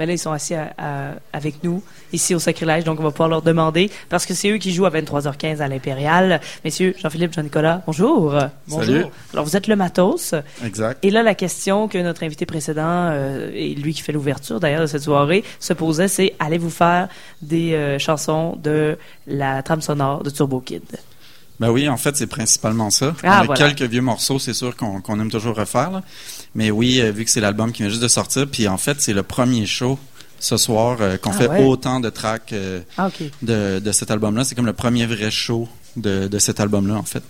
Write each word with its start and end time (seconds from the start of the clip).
Mais 0.00 0.06
là, 0.06 0.12
ils 0.14 0.18
sont 0.18 0.32
assis 0.32 0.54
avec 1.32 1.62
nous, 1.62 1.80
ici 2.12 2.34
au 2.34 2.40
Sacrilège, 2.40 2.82
donc 2.82 2.98
on 2.98 3.04
va 3.04 3.12
pouvoir 3.12 3.28
leur 3.28 3.42
demander, 3.42 3.92
parce 4.08 4.26
que 4.26 4.34
c'est 4.34 4.50
eux 4.50 4.56
qui 4.58 4.72
jouent 4.72 4.86
à 4.86 4.90
23h15 4.90 5.60
à 5.60 5.68
l'Impérial. 5.68 6.40
Messieurs, 6.64 6.96
Jean-Philippe, 6.98 7.32
Jean-Nicolas, 7.32 7.80
bonjour. 7.86 8.34
Bonjour. 8.66 9.12
Alors, 9.32 9.44
vous 9.44 9.56
êtes 9.56 9.68
le 9.68 9.76
matos. 9.76 10.34
Exact. 10.64 10.98
Et 11.04 11.12
là, 11.12 11.22
la 11.22 11.36
question 11.36 11.86
que 11.86 11.98
notre 11.98 12.24
invité 12.24 12.44
précédent, 12.44 12.82
euh, 12.82 13.52
et 13.54 13.76
lui 13.76 13.94
qui 13.94 14.02
fait 14.02 14.10
l'ouverture 14.10 14.58
d'ailleurs 14.58 14.80
de 14.80 14.88
cette 14.88 15.02
soirée, 15.02 15.44
se 15.60 15.72
posait, 15.74 16.08
c'est 16.08 16.34
allez-vous 16.40 16.70
faire 16.70 17.08
des 17.40 17.74
euh, 17.74 18.00
chansons 18.00 18.56
de 18.60 18.98
la 19.28 19.62
trame 19.62 19.80
sonore 19.80 20.24
de 20.24 20.30
Turbo 20.30 20.58
Kid? 20.58 20.82
Ben 21.60 21.70
oui, 21.70 21.88
en 21.88 21.96
fait, 21.96 22.16
c'est 22.16 22.26
principalement 22.26 22.90
ça. 22.90 23.14
Ah, 23.22 23.44
on 23.48 23.52
a 23.52 23.56
quelques 23.56 23.82
vieux 23.82 24.00
morceaux, 24.02 24.38
c'est 24.40 24.54
sûr 24.54 24.74
qu'on 24.76 25.20
aime 25.20 25.30
toujours 25.30 25.54
refaire. 25.56 26.02
Mais 26.54 26.70
oui, 26.70 27.00
euh, 27.00 27.12
vu 27.12 27.24
que 27.24 27.30
c'est 27.30 27.40
l'album 27.40 27.70
qui 27.72 27.82
vient 27.82 27.90
juste 27.90 28.02
de 28.02 28.08
sortir, 28.08 28.48
puis 28.50 28.66
en 28.66 28.76
fait, 28.76 29.00
c'est 29.00 29.12
le 29.12 29.22
premier 29.22 29.64
show 29.66 29.98
ce 30.40 30.56
soir 30.56 30.98
euh, 31.00 31.16
qu'on 31.16 31.30
Ah, 31.30 31.34
fait 31.34 31.48
ouais? 31.48 31.64
autant 31.64 32.00
de 32.00 32.10
tracks 32.10 32.52
euh, 32.52 32.80
Ah, 32.98 33.08
de, 33.42 33.78
de 33.78 33.92
cet 33.92 34.10
album-là. 34.10 34.44
C'est 34.44 34.54
comme 34.56 34.66
le 34.66 34.72
premier 34.72 35.06
vrai 35.06 35.30
show 35.30 35.68
de, 35.96 36.26
de 36.26 36.38
cet 36.40 36.58
album-là, 36.58 36.94
en 36.96 37.04
fait. 37.04 37.22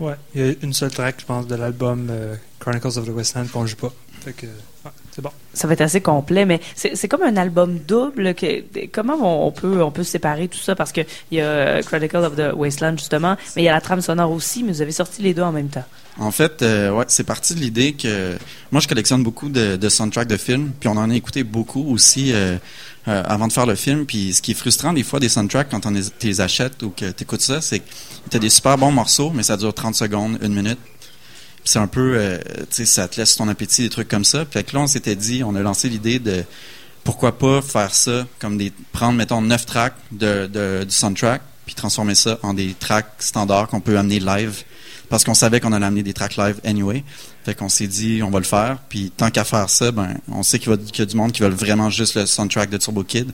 Ouais, 0.00 0.14
il 0.34 0.40
y 0.46 0.48
a 0.48 0.54
une 0.62 0.72
seule 0.72 0.90
track, 0.90 1.16
je 1.20 1.26
pense, 1.26 1.46
de 1.46 1.54
l'album 1.54 2.08
euh, 2.10 2.36
Chronicles 2.60 2.86
of 2.98 3.04
the 3.04 3.10
Westland 3.10 3.48
qu'on 3.52 3.66
joue 3.66 3.76
pas. 3.76 3.92
Fait 4.24 4.32
que, 4.32 4.46
ouais, 4.46 4.90
c'est 5.18 5.22
bon. 5.22 5.30
Ça 5.52 5.66
va 5.66 5.72
être 5.72 5.80
assez 5.80 6.00
complet, 6.00 6.44
mais 6.44 6.60
c'est 6.76 7.08
comme 7.08 7.24
un 7.24 7.36
album 7.36 7.80
double. 7.88 8.34
Que, 8.36 8.62
comment 8.92 9.16
on, 9.20 9.48
on 9.48 9.50
peut 9.50 9.82
on 9.82 9.90
peut 9.90 10.04
séparer 10.04 10.46
tout 10.46 10.60
ça? 10.60 10.76
Parce 10.76 10.92
que 10.92 11.00
il 11.32 11.38
y 11.38 11.40
a 11.40 11.44
euh, 11.44 11.82
Chronicles 11.82 12.18
of 12.18 12.36
the 12.36 12.54
Wasteland 12.54 12.98
justement, 12.98 13.36
mais 13.56 13.62
il 13.62 13.64
y 13.64 13.68
a 13.68 13.72
la 13.72 13.80
trame 13.80 14.00
sonore 14.00 14.30
aussi. 14.30 14.62
Mais 14.62 14.70
vous 14.70 14.80
avez 14.80 14.92
sorti 14.92 15.22
les 15.22 15.34
deux 15.34 15.42
en 15.42 15.50
même 15.50 15.70
temps. 15.70 15.82
En 16.20 16.30
fait, 16.30 16.62
euh, 16.62 16.92
ouais, 16.92 17.04
c'est 17.08 17.24
parti 17.24 17.54
de 17.56 17.60
l'idée 17.60 17.94
que 17.94 18.36
moi, 18.70 18.80
je 18.80 18.86
collectionne 18.86 19.24
beaucoup 19.24 19.48
de, 19.48 19.74
de 19.74 19.88
soundtracks 19.88 20.28
de 20.28 20.36
films, 20.36 20.70
puis 20.78 20.88
on 20.88 20.96
en 20.96 21.10
a 21.10 21.14
écouté 21.14 21.42
beaucoup 21.42 21.92
aussi 21.92 22.32
euh, 22.32 22.56
euh, 23.08 23.22
avant 23.24 23.48
de 23.48 23.52
faire 23.52 23.66
le 23.66 23.74
film. 23.74 24.06
Puis 24.06 24.34
ce 24.34 24.42
qui 24.42 24.52
est 24.52 24.54
frustrant 24.54 24.92
des 24.92 25.02
fois 25.02 25.18
des 25.18 25.28
soundtracks 25.28 25.68
quand 25.68 25.84
on 25.86 25.90
les, 25.90 26.04
tu 26.18 26.28
les 26.28 26.40
achètes 26.40 26.80
ou 26.84 26.90
que 26.90 27.10
tu 27.10 27.24
écoutes 27.24 27.40
ça, 27.40 27.60
c'est 27.60 27.80
que 27.80 27.88
tu 28.30 28.36
as 28.36 28.40
des 28.40 28.50
super 28.50 28.78
bons 28.78 28.92
morceaux, 28.92 29.32
mais 29.34 29.42
ça 29.42 29.56
dure 29.56 29.74
30 29.74 29.96
secondes, 29.96 30.38
une 30.42 30.54
minute. 30.54 30.78
C'est 31.68 31.78
un 31.78 31.86
peu, 31.86 32.14
euh, 32.16 32.38
tu 32.70 32.76
sais, 32.76 32.86
ça 32.86 33.08
te 33.08 33.20
laisse 33.20 33.36
ton 33.36 33.46
appétit, 33.46 33.82
des 33.82 33.90
trucs 33.90 34.08
comme 34.08 34.24
ça. 34.24 34.46
Puis 34.46 34.58
là, 34.72 34.80
on 34.80 34.86
s'était 34.86 35.16
dit, 35.16 35.42
on 35.44 35.54
a 35.54 35.60
lancé 35.60 35.90
l'idée 35.90 36.18
de 36.18 36.42
pourquoi 37.04 37.36
pas 37.38 37.60
faire 37.60 37.94
ça 37.94 38.26
comme 38.38 38.56
des 38.56 38.72
prendre 38.92 39.12
mettons 39.18 39.42
neuf 39.42 39.66
tracks 39.66 39.94
de, 40.10 40.46
de- 40.46 40.84
du 40.84 40.94
soundtrack 40.94 41.42
puis 41.66 41.74
transformer 41.74 42.14
ça 42.14 42.38
en 42.42 42.54
des 42.54 42.74
tracks 42.78 43.12
standards 43.18 43.68
qu'on 43.68 43.80
peut 43.80 43.98
amener 43.98 44.18
live 44.18 44.62
parce 45.10 45.24
qu'on 45.24 45.34
savait 45.34 45.60
qu'on 45.60 45.72
allait 45.72 45.84
amener 45.86 46.02
des 46.02 46.12
tracks 46.14 46.36
live 46.36 46.58
anyway. 46.64 47.04
Fait 47.44 47.54
qu'on 47.54 47.68
s'est 47.68 47.86
dit 47.86 48.22
on 48.22 48.30
va 48.30 48.38
le 48.38 48.44
faire 48.46 48.78
puis 48.88 49.10
tant 49.14 49.30
qu'à 49.30 49.44
faire 49.44 49.68
ça 49.70 49.90
ben 49.90 50.16
on 50.30 50.42
sait 50.42 50.58
qu'il 50.58 50.70
y 50.70 51.02
a 51.02 51.06
du 51.06 51.16
monde 51.16 51.32
qui 51.32 51.42
veulent 51.42 51.52
vraiment 51.52 51.88
juste 51.90 52.14
le 52.14 52.24
soundtrack 52.26 52.68
de 52.70 52.78
Turbo 52.78 53.04
Kid 53.04 53.30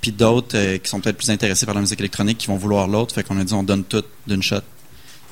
puis 0.00 0.12
d'autres 0.12 0.56
euh, 0.56 0.76
qui 0.78 0.88
sont 0.88 1.00
peut-être 1.00 1.18
plus 1.18 1.30
intéressés 1.30 1.66
par 1.66 1.74
la 1.74 1.80
musique 1.82 2.00
électronique 2.00 2.36
qui 2.38 2.46
vont 2.48 2.56
vouloir 2.56 2.86
l'autre 2.88 3.14
fait 3.14 3.24
qu'on 3.24 3.38
a 3.38 3.44
dit 3.44 3.52
on 3.54 3.62
donne 3.62 3.84
tout 3.84 4.04
d'une 4.26 4.42
shot 4.42 4.60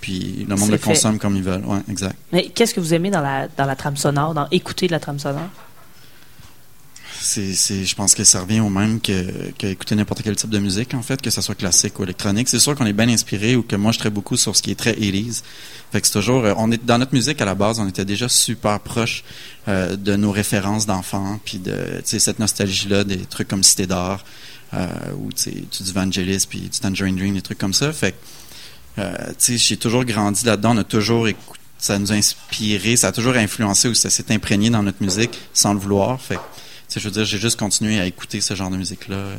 puis 0.07 0.47
le 0.49 0.55
monde 0.55 0.71
le 0.71 0.77
fait. 0.77 0.93
consomme 0.93 1.19
comme 1.19 1.35
ils 1.35 1.43
veulent. 1.43 1.65
Ouais, 1.65 1.81
exact. 1.91 2.15
Mais 2.31 2.47
qu'est-ce 2.55 2.73
que 2.73 2.79
vous 2.79 2.95
aimez 2.95 3.11
dans 3.11 3.21
la 3.21 3.49
dans 3.49 3.65
la 3.65 3.75
trame 3.75 3.97
sonore, 3.97 4.35
dans 4.35 4.47
écouter 4.53 4.87
de 4.87 4.93
la 4.93 5.01
trame 5.01 5.19
sonore? 5.19 5.49
C'est, 7.21 7.85
je 7.85 7.95
pense 7.97 8.15
que 8.15 8.23
ça 8.23 8.43
revient 8.43 8.61
au 8.61 8.69
même 8.69 9.01
que, 9.01 9.51
que 9.59 9.67
écouter 9.67 9.97
n'importe 9.97 10.23
quel 10.23 10.37
type 10.37 10.51
de 10.51 10.61
musique, 10.61 10.95
en 10.95 11.03
fait, 11.03 11.21
que 11.21 11.31
ce 11.31 11.41
soit 11.41 11.57
classique 11.57 11.99
ou 11.99 12.05
électronique. 12.05 12.49
C'est 12.49 12.61
sûr 12.61 12.77
qu'on 12.77 12.87
est 12.87 12.93
bien 12.93 13.09
inspiré 13.09 13.57
ou 13.57 13.65
que 13.65 13.75
moi, 13.75 13.91
je 13.91 13.99
traite 13.99 14.15
beaucoup 14.15 14.37
sur 14.37 14.55
ce 14.55 14.63
qui 14.63 14.71
est 14.71 14.77
très 14.77 14.93
80s. 14.93 15.43
Fait 15.91 16.01
que 16.01 16.07
c'est 16.07 16.13
toujours, 16.13 16.45
euh, 16.45 16.55
on 16.57 16.71
est, 16.71 16.85
dans 16.85 16.99
notre 16.99 17.13
musique, 17.13 17.41
à 17.41 17.45
la 17.45 17.57
base, 17.57 17.81
on 17.81 17.89
était 17.89 18.05
déjà 18.05 18.29
super 18.29 18.79
proche 18.79 19.25
euh, 19.67 19.97
de 19.97 20.15
nos 20.15 20.31
références 20.31 20.87
d'enfants, 20.87 21.41
puis 21.45 21.59
de, 21.59 21.73
tu 21.73 22.03
sais, 22.05 22.21
cette 22.21 22.39
nostalgie-là, 22.39 23.03
des 23.03 23.19
trucs 23.19 23.49
comme 23.49 23.65
Cité 23.65 23.89
d'Or, 23.89 24.25
euh, 24.75 24.87
ou, 25.19 25.33
tu 25.33 25.51
sais, 25.73 25.83
du 25.83 25.93
Vangelis, 25.93 26.47
puis 26.49 26.61
du 26.61 26.79
Tangerine 26.79 27.17
Dream, 27.17 27.35
des 27.35 27.43
trucs 27.43 27.59
comme 27.59 27.75
ça. 27.75 27.93
Fait 27.93 28.13
que, 28.13 28.17
j'ai 29.39 29.77
toujours 29.77 30.05
grandi 30.05 30.45
là-dedans, 30.45 30.75
on 30.75 30.79
a 30.79 30.85
toujours 30.85 31.29
écouté, 31.29 31.61
ça 31.79 31.99
nous 31.99 32.13
a 32.13 32.15
inspiré, 32.15 32.97
ça 32.97 33.09
a 33.09 33.13
toujours 33.13 33.37
influencé 33.37 33.89
ou 33.89 33.95
ça 33.95 34.11
s'est 34.11 34.33
imprégné 34.33 34.71
dans 34.71 34.83
notre 34.83 35.03
musique 35.03 35.39
sans 35.53 35.75
le 35.75 35.79
vouloir. 35.81 36.21
Fait 36.21 36.39
je 36.95 37.01
veux 37.01 37.11
dire, 37.11 37.25
j'ai 37.25 37.39
juste 37.39 37.59
continué 37.59 38.01
à 38.01 38.07
écouter 38.07 38.41
ce 38.41 38.55
genre 38.55 38.71
de 38.71 38.77
musique-là. 38.77 39.17
euh, 39.17 39.37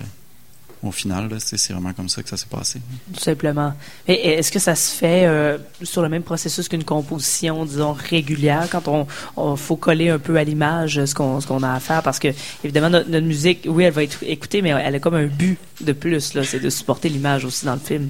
au 0.84 0.92
final, 0.92 1.30
c'est 1.40 1.74
vraiment 1.74 1.94
comme 1.94 2.08
ça 2.08 2.22
que 2.22 2.30
ça 2.30 2.38
s'est 2.38 2.46
passé. 2.50 2.80
Tout 3.12 3.20
simplement. 3.20 3.74
Est-ce 4.08 4.52
que 4.52 4.60
ça 4.60 4.76
se 4.76 4.96
fait 4.96 5.26
euh, 5.26 5.58
sur 5.82 6.04
le 6.04 6.10
même 6.10 6.22
processus 6.22 6.70
qu'une 6.70 6.84
composition, 6.84 7.66
disons, 7.66 7.94
régulière, 7.94 8.68
quand 8.72 8.88
on, 8.88 9.08
on 9.36 9.56
faut 9.56 9.76
coller 9.76 10.10
un 10.10 10.20
peu 10.20 10.38
à 10.38 10.44
l'image 10.44 11.04
ce 11.04 11.16
qu'on 11.16 11.42
ce 11.42 11.48
qu'on 11.48 11.64
a 11.64 11.74
à 11.74 11.80
faire? 11.80 12.04
Parce 12.04 12.20
que, 12.20 12.28
évidemment, 12.64 12.92
notre, 12.92 13.10
notre 13.10 13.26
musique, 13.26 13.66
oui, 13.68 13.86
elle 13.86 13.94
va 13.94 14.04
être 14.04 14.20
écoutée, 14.22 14.62
mais 14.62 14.70
elle 14.70 14.96
a 14.96 15.00
comme 15.00 15.16
un 15.16 15.26
but 15.26 15.58
de 15.82 15.94
plus, 15.94 16.38
c'est 16.44 16.60
de 16.60 16.70
supporter 16.70 17.10
l'image 17.10 17.44
aussi 17.44 17.66
dans 17.66 17.74
le 17.74 17.80
film. 17.80 18.10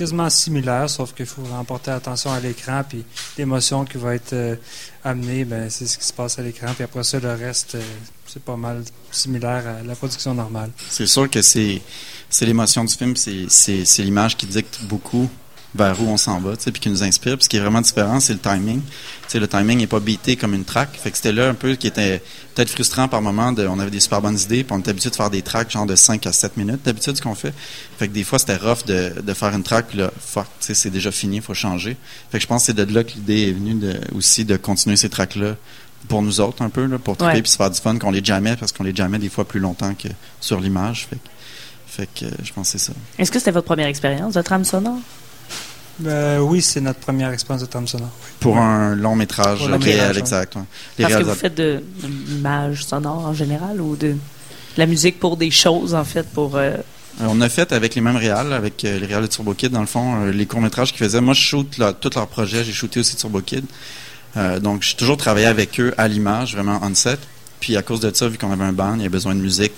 Quasiment 0.00 0.30
similaire, 0.30 0.88
sauf 0.88 1.12
qu'il 1.12 1.26
faut 1.26 1.42
en 1.52 1.62
porter 1.62 1.90
attention 1.90 2.32
à 2.32 2.40
l'écran, 2.40 2.82
puis 2.88 3.04
l'émotion 3.36 3.84
qui 3.84 3.98
va 3.98 4.14
être 4.14 4.32
euh, 4.32 4.56
amenée, 5.04 5.44
ben, 5.44 5.68
c'est 5.68 5.86
ce 5.86 5.98
qui 5.98 6.06
se 6.06 6.12
passe 6.14 6.38
à 6.38 6.42
l'écran, 6.42 6.68
puis 6.74 6.84
après 6.84 7.04
ça, 7.04 7.20
le 7.20 7.34
reste, 7.34 7.74
euh, 7.74 7.82
c'est 8.26 8.42
pas 8.42 8.56
mal 8.56 8.82
similaire 9.10 9.62
à 9.66 9.82
la 9.82 9.94
production 9.94 10.32
normale. 10.32 10.70
C'est 10.88 11.06
sûr 11.06 11.28
que 11.28 11.42
c'est 11.42 11.82
l'émotion 12.40 12.82
du 12.82 12.94
film, 12.94 13.14
c'est 13.14 14.02
l'image 14.02 14.38
qui 14.38 14.46
dicte 14.46 14.78
beaucoup 14.84 15.28
vers 15.74 16.00
où 16.02 16.06
on 16.08 16.16
s'en 16.16 16.40
va, 16.40 16.56
tu 16.56 16.64
sais, 16.64 16.72
puis 16.72 16.80
qui 16.80 16.88
nous 16.88 17.02
inspire. 17.02 17.36
Puis 17.36 17.44
ce 17.44 17.48
qui 17.48 17.56
est 17.56 17.60
vraiment 17.60 17.80
différent, 17.80 18.18
c'est 18.18 18.32
le 18.32 18.38
timing. 18.38 18.80
Tu 18.80 18.88
sais, 19.28 19.38
le 19.38 19.46
timing 19.46 19.78
n'est 19.78 19.86
pas 19.86 20.00
beaté 20.00 20.34
comme 20.36 20.54
une 20.54 20.64
track. 20.64 20.90
Fait 21.00 21.10
que 21.10 21.16
c'était 21.16 21.32
là 21.32 21.48
un 21.48 21.54
peu 21.54 21.74
qui 21.76 21.86
était 21.86 22.22
peut-être 22.54 22.70
frustrant 22.70 23.06
par 23.06 23.22
moment. 23.22 23.52
De, 23.52 23.66
on 23.66 23.78
avait 23.78 23.90
des 23.90 24.00
super 24.00 24.20
bonnes 24.20 24.38
idées, 24.38 24.64
puis 24.64 24.74
on 24.74 24.80
était 24.80 24.90
habitué 24.90 25.10
de 25.10 25.14
faire 25.14 25.30
des 25.30 25.42
tracks 25.42 25.70
genre 25.70 25.86
de 25.86 25.94
5 25.94 26.26
à 26.26 26.32
7 26.32 26.56
minutes 26.56 26.80
d'habitude 26.84 27.16
ce 27.16 27.22
qu'on 27.22 27.36
fait. 27.36 27.54
Fait 27.98 28.08
que 28.08 28.12
des 28.12 28.24
fois, 28.24 28.38
c'était 28.38 28.56
rough 28.56 28.84
de, 28.86 29.20
de 29.20 29.34
faire 29.34 29.54
une 29.54 29.62
track, 29.62 29.88
puis 29.88 29.98
là, 29.98 30.10
fuck, 30.18 30.46
tu 30.58 30.66
sais, 30.66 30.74
c'est 30.74 30.90
déjà 30.90 31.12
fini, 31.12 31.36
il 31.36 31.42
faut 31.42 31.54
changer. 31.54 31.96
Fait 32.30 32.38
que 32.38 32.42
je 32.42 32.48
pense 32.48 32.62
que 32.62 32.66
c'est 32.66 32.86
de 32.86 32.92
là 32.92 33.04
que 33.04 33.12
l'idée 33.12 33.48
est 33.48 33.52
venue 33.52 33.74
de, 33.74 34.00
aussi 34.16 34.44
de 34.44 34.56
continuer 34.56 34.96
ces 34.96 35.08
tracks-là 35.08 35.54
pour 36.08 36.22
nous 36.22 36.40
autres 36.40 36.62
un 36.62 36.70
peu, 36.70 36.86
là, 36.86 36.98
pour 36.98 37.16
triper 37.16 37.42
puis 37.42 37.50
se 37.50 37.56
faire 37.56 37.70
du 37.70 37.80
fun, 37.80 37.96
qu'on 37.98 38.10
les 38.10 38.24
jamais, 38.24 38.56
parce 38.56 38.72
qu'on 38.72 38.84
les 38.84 38.94
jamais 38.94 39.18
des 39.18 39.28
fois 39.28 39.46
plus 39.46 39.60
longtemps 39.60 39.94
que 39.94 40.08
sur 40.40 40.58
l'image. 40.60 41.06
Fait 41.08 41.16
que, 41.16 41.28
fait 41.86 42.08
que 42.14 42.24
euh, 42.24 42.36
je 42.42 42.52
pense 42.52 42.72
que 42.72 42.78
c'est 42.78 42.86
ça. 42.86 42.92
Est-ce 43.18 43.30
que 43.30 43.38
c'était 43.38 43.50
votre 43.50 43.66
première 43.66 43.86
expérience 43.86 44.34
de 44.34 44.42
trame 44.42 44.64
sonore? 44.64 44.98
Ben, 46.00 46.40
oui, 46.40 46.62
c'est 46.62 46.80
notre 46.80 47.00
première 47.00 47.30
expérience 47.30 47.62
de 47.62 47.66
trame 47.70 47.86
sonore. 47.86 48.10
Pour 48.40 48.58
un 48.58 48.94
long 48.94 49.14
métrage 49.16 49.58
Pour 49.58 49.68
le 49.68 49.74
long 49.74 49.78
réel, 49.78 49.96
métrage, 49.96 50.14
ouais. 50.16 50.20
exact. 50.20 50.56
ouais. 50.56 50.62
Les 50.98 51.04
Parce 51.04 51.16
que 51.16 51.22
vous 51.24 51.34
faites 51.34 51.54
de, 51.54 51.82
l'image 52.28 52.84
sonore 52.84 53.26
en 53.26 53.34
général 53.34 53.80
ou 53.80 53.96
de, 53.96 54.16
la 54.76 54.86
musique 54.86 55.18
pour 55.20 55.36
des 55.36 55.50
choses, 55.50 55.94
en 55.94 56.04
fait, 56.04 56.26
pour... 56.32 56.56
euh, 56.56 56.76
Euh, 57.20 57.26
on 57.28 57.40
a 57.40 57.48
fait 57.48 57.72
avec 57.72 57.94
les 57.94 58.00
mêmes 58.00 58.16
réals, 58.16 58.52
avec 58.52 58.84
euh, 58.84 58.98
les 58.98 59.06
réals 59.06 59.22
de 59.22 59.26
Turbo 59.26 59.52
Kid, 59.54 59.72
dans 59.72 59.80
le 59.80 59.86
fond, 59.86 60.26
les 60.26 60.46
courts-métrages 60.46 60.92
qu'ils 60.92 61.04
faisaient. 61.04 61.20
Moi, 61.20 61.34
je 61.34 61.40
shoot 61.40 61.78
là, 61.78 61.92
tous 61.92 62.14
leurs 62.14 62.28
projets. 62.28 62.64
J'ai 62.64 62.72
shooté 62.72 63.00
aussi 63.00 63.16
Turbo 63.16 63.40
Kid. 63.40 63.64
Euh, 64.36 64.60
donc, 64.60 64.82
j'ai 64.82 64.94
toujours 64.94 65.16
travaillé 65.16 65.46
avec 65.46 65.80
eux 65.80 65.92
à 65.98 66.08
l'image, 66.08 66.54
vraiment 66.54 66.80
on-set. 66.82 67.18
Puis, 67.58 67.76
à 67.76 67.82
cause 67.82 68.00
de 68.00 68.10
ça, 68.14 68.28
vu 68.28 68.38
qu'on 68.38 68.52
avait 68.52 68.64
un 68.64 68.72
band, 68.72 68.94
il 68.94 68.98
y 68.98 69.02
avait 69.02 69.08
besoin 69.10 69.34
de 69.34 69.40
musique. 69.40 69.72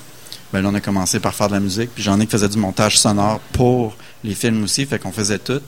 Ben 0.52 0.60
là, 0.60 0.68
on 0.70 0.74
a 0.74 0.80
commencé 0.80 1.18
par 1.20 1.34
faire 1.34 1.48
de 1.48 1.54
la 1.54 1.60
musique. 1.60 1.90
Puis, 1.94 2.02
j'en 2.02 2.20
ai 2.20 2.26
qui 2.26 2.32
faisaient 2.32 2.48
du 2.48 2.58
montage 2.58 2.98
sonore 2.98 3.40
pour 3.52 3.96
les 4.22 4.34
films 4.34 4.64
aussi. 4.64 4.84
Fait 4.86 4.98
qu'on 4.98 5.12
faisait 5.12 5.38
tout. 5.38 5.60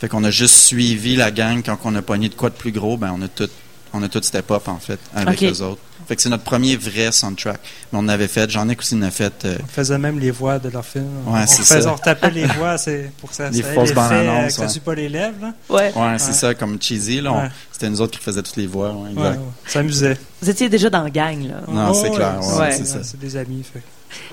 Fait 0.00 0.08
qu'on 0.08 0.24
a 0.24 0.30
juste 0.30 0.54
suivi 0.56 1.16
la 1.16 1.30
gang. 1.30 1.62
Quand 1.64 1.78
on 1.84 1.94
a 1.94 2.02
pogné 2.02 2.28
de 2.28 2.34
quoi 2.34 2.48
de 2.50 2.54
plus 2.54 2.72
gros, 2.72 2.96
ben 2.96 3.14
on 3.16 3.20
a 3.22 3.28
tout, 3.28 3.48
on 3.92 4.02
a 4.02 4.08
tout 4.08 4.22
step 4.22 4.50
up, 4.50 4.66
en 4.68 4.78
fait, 4.78 4.98
avec 5.14 5.34
Ok. 5.34 5.40
les 5.42 5.62
autres. 5.62 5.80
Fait 6.08 6.16
que 6.16 6.22
c'est 6.22 6.28
notre 6.30 6.42
premier 6.42 6.74
vrai 6.76 7.12
soundtrack. 7.12 7.60
Mais 7.92 7.98
on 8.02 8.08
avait 8.08 8.26
fait. 8.26 8.50
J'en 8.50 8.68
ai 8.68 8.76
aussi 8.76 8.96
en 8.96 9.02
a 9.02 9.10
fait. 9.12 9.44
euh, 9.44 9.58
On 9.62 9.66
faisait 9.68 9.98
même 9.98 10.18
les 10.18 10.32
voix 10.32 10.58
de 10.58 10.68
leurs 10.68 10.84
films. 10.84 11.04
Ouais, 11.26 11.40
on, 11.42 11.46
c'est 11.46 11.62
faisait- 11.62 11.82
ça. 11.82 11.92
on 11.92 11.94
retapait 11.94 12.30
les 12.30 12.46
voix 12.46 12.78
c'est 12.78 13.12
pour 13.20 13.28
que 13.30 13.36
ça 13.36 13.48
Les 13.50 13.62
fausses 13.62 13.92
bandes 13.92 14.10
euh, 14.10 14.20
annonces, 14.40 14.56
que 14.56 14.66
ça 14.66 14.72
ouais. 14.74 14.80
pas 14.84 14.94
les 14.94 15.08
lèvres. 15.08 15.36
Là. 15.40 15.52
Ouais. 15.68 15.92
Ouais, 15.94 16.18
c'est 16.18 16.32
ça, 16.32 16.52
comme 16.54 16.80
cheesy. 16.82 17.20
Là, 17.20 17.32
on-. 17.32 17.50
C'était 17.70 17.88
nous 17.90 18.00
autres 18.00 18.18
qui 18.18 18.24
faisaient 18.24 18.42
toutes 18.42 18.56
les 18.56 18.66
voix. 18.66 18.88
ouais, 18.92 19.02
Ouais, 19.02 19.10
exact. 19.12 19.36
ouais. 19.38 19.44
Ça 19.66 19.78
amusait. 19.80 20.16
Vous 20.42 20.50
étiez 20.50 20.68
déjà 20.68 20.90
dans 20.90 21.04
le 21.04 21.10
gang, 21.10 21.46
là. 21.46 21.60
Non, 21.68 21.94
c'est 21.94 22.10
clair, 22.10 22.40
ouais, 22.42 22.58
ouais, 22.58 22.72
c'est 22.72 22.86
ça. 22.86 23.04
C'est 23.04 23.20
des 23.20 23.36
amis. 23.36 23.62
Fait. 23.72 23.82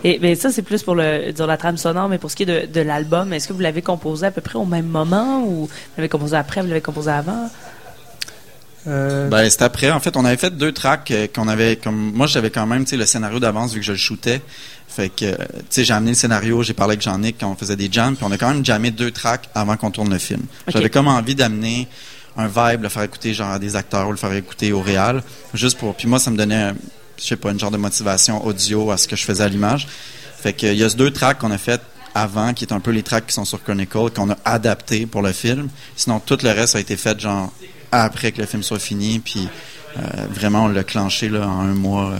Et 0.04 0.20
mais 0.22 0.36
ça, 0.36 0.52
c'est 0.52 0.62
plus 0.62 0.84
pour 0.84 0.96
le, 0.96 1.32
dire, 1.32 1.48
la 1.48 1.58
trame 1.58 1.78
sonore, 1.78 2.10
mais 2.10 2.18
pour 2.18 2.32
ce 2.32 2.36
qui 2.36 2.44
est 2.44 2.46
de, 2.46 2.66
de 2.72 2.82
l'album, 2.82 3.34
est-ce 3.34 3.48
que 3.48 3.54
vous 3.54 3.60
l'avez 3.60 3.82
composé 3.82 4.26
à 4.26 4.32
peu 4.32 4.42
près 4.42 4.58
au 4.58 4.66
même 4.66 4.88
moment 4.88 5.44
ou 5.44 5.66
vous 5.66 5.70
l'avez 5.98 6.10
composé 6.10 6.36
après, 6.36 6.62
vous 6.62 6.68
l'avez 6.68 6.82
composé 6.82 7.12
avant? 7.12 7.50
Euh, 8.88 9.28
Ben, 9.30 9.50
c'était 9.50 9.66
après. 9.66 9.92
En 9.92 10.00
fait, 10.00 10.16
on 10.16 10.26
avait 10.26 10.38
fait 10.38 10.56
deux 10.56 10.72
tracks 10.72 11.12
euh, 11.12 11.28
qu'on 11.34 11.48
avait 11.48 11.76
comme. 11.76 12.14
Moi, 12.14 12.28
j'avais 12.28 12.50
quand 12.50 12.66
même, 12.66 12.86
le 12.90 13.06
scénario 13.06 13.40
d'avance 13.40 13.74
vu 13.74 13.80
que 13.80 13.86
je 13.86 13.92
le 13.92 13.98
shootais. 13.98 14.42
Fait 14.88 15.10
que, 15.10 15.26
euh, 15.26 15.36
tu 15.36 15.66
sais, 15.70 15.84
j'ai 15.84 15.94
amené 15.94 16.12
le 16.12 16.16
scénario, 16.16 16.64
j'ai 16.64 16.74
parlé 16.74 16.94
avec 16.94 17.02
Jean-Nic 17.02 17.38
quand 17.40 17.52
on 17.52 17.56
faisait 17.56 17.76
des 17.76 17.90
jams, 17.92 18.16
puis 18.16 18.26
on 18.28 18.32
a 18.32 18.38
quand 18.38 18.50
même 18.50 18.66
jammé 18.66 18.92
deux 18.92 19.12
tracks 19.12 19.50
avant 19.54 19.76
qu'on 19.76 19.92
tourne 19.92 20.10
le 20.10 20.18
film. 20.18 20.42
Ok. 20.68 20.74
J'avais 20.74 20.90
comme 20.90 21.08
envie 21.08 21.36
d'amener 21.36 21.88
un 22.38 22.48
vibe, 22.48 22.84
le 22.84 22.90
faire 22.90 23.04
écouter 23.04 23.34
genre 23.34 23.52
à 23.52 23.60
des 23.60 23.76
acteurs 23.76 24.08
ou 24.08 24.12
le 24.12 24.18
faire 24.18 24.32
écouter 24.34 24.72
au 24.72 24.82
réal, 24.82 25.22
juste 25.54 25.78
pour. 25.78 25.96
Puis 25.96 26.08
moi, 26.08 26.20
ça 26.20 26.32
me 26.32 26.38
donnait, 26.38 26.72
je 27.18 27.24
sais 27.24 27.36
pas, 27.36 27.52
une 27.52 27.60
genre 27.60 27.72
de 27.72 27.78
motivation 27.78 28.46
audio 28.46 28.92
à 28.92 28.98
ce 28.98 29.08
que 29.08 29.16
je 29.16 29.24
faisais 29.24 29.44
à 29.44 29.48
l'image. 29.48 29.88
Fait 30.40 30.54
que, 30.54 30.68
il 30.68 30.78
y 30.78 30.84
a 30.84 30.90
ces 30.90 30.96
deux 30.98 31.12
tracks 31.12 31.40
qu'on 31.40 31.52
a 31.52 31.58
fait 31.58 31.82
avant, 32.16 32.54
qui 32.54 32.66
est 32.66 32.74
un 32.74 32.80
peu 32.80 32.92
les 32.92 33.04
tracks 33.04 33.28
qui 33.28 33.34
sont 33.34 33.46
sur 33.46 33.62
Chronicle, 33.64 34.10
qu'on 34.16 34.30
a 34.32 34.38
adapté 34.46 35.06
pour 35.06 35.22
le 35.22 35.32
film. 35.32 35.70
Sinon, 35.96 36.20
tout 36.20 36.38
le 36.44 36.50
reste 36.52 36.76
a 36.76 36.80
été 36.80 36.96
fait 36.98 37.20
genre 37.20 37.52
après 37.92 38.32
que 38.32 38.42
le 38.42 38.48
film 38.48 38.64
soit 38.64 38.80
fini, 38.80 39.20
puis 39.20 39.48
euh, 39.98 40.02
vraiment 40.30 40.66
on 40.66 40.68
l'a 40.68 40.84
clenché 40.84 41.30
là 41.30 41.48
en 41.48 41.62
un 41.62 41.74
mois. 41.74 42.12
euh, 42.12 42.18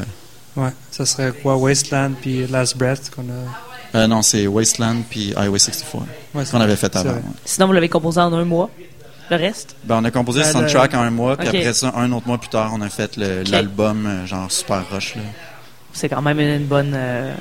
Ouais, 0.62 0.72
ça 0.92 1.06
serait 1.06 1.32
quoi 1.32 1.56
Wasteland 1.58 2.14
puis 2.20 2.48
Last 2.48 2.78
Breath 2.78 3.12
qu'on 3.16 3.22
a? 3.24 3.98
Euh, 4.00 4.08
non, 4.08 4.22
c'est 4.24 4.48
Wasteland 4.48 5.04
puis 5.10 5.34
Highway 5.38 5.60
64 5.60 6.04
Ouais, 6.34 6.44
qu'on 6.50 6.60
avait 6.62 6.76
fait 6.76 6.96
avant. 6.96 7.12
ouais. 7.12 7.22
Sinon, 7.46 7.68
vous 7.68 7.74
l'avez 7.74 7.90
composé 7.90 8.20
en 8.20 8.34
un 8.34 8.44
mois? 8.46 8.70
Le 9.30 9.36
reste? 9.38 9.76
Ben, 9.84 9.98
on 10.02 10.06
a 10.06 10.12
composé 10.12 10.40
le 10.40 10.46
Ben, 10.46 10.52
soundtrack 10.52 10.94
le- 10.94 11.00
en 11.00 11.02
un 11.02 11.10
mois, 11.10 11.36
puis 11.38 11.48
après 11.48 11.74
ça, 11.74 11.92
un 11.96 12.12
autre 12.12 12.28
mois 12.28 12.38
plus 12.38 12.50
tard, 12.50 12.72
on 12.74 12.82
a 12.82 12.90
fait 12.90 13.18
l'album 13.18 14.06
euh, 14.06 14.26
genre 14.26 14.52
super 14.52 14.84
rush. 14.90 15.16
Là. 15.16 15.22
C'est 15.94 16.10
quand 16.10 16.22
même 16.22 16.40
une 16.40 16.66
bonne, 16.66 16.94
euh, 16.96 17.34